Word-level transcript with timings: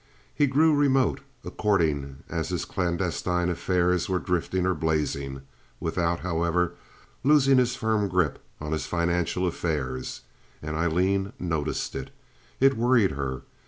He 0.33 0.47
grew 0.47 0.73
remote 0.73 1.19
according 1.45 2.23
as 2.27 2.49
his 2.49 2.65
clandestine 2.65 3.49
affairs 3.49 4.09
were 4.09 4.17
drifting 4.17 4.65
or 4.65 4.73
blazing, 4.73 5.43
without, 5.79 6.21
however, 6.21 6.73
losing 7.23 7.59
his 7.59 7.75
firm 7.75 8.07
grip 8.07 8.39
on 8.59 8.71
his 8.71 8.87
financial 8.87 9.45
affairs, 9.45 10.21
and 10.59 10.75
Aileen 10.75 11.33
noticed 11.37 11.93
it. 11.93 12.09
It 12.59 12.75
worried 12.75 13.11
her. 13.11 13.43